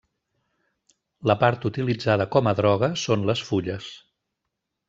[1.31, 3.93] La part utilitzada com a droga són les fulles.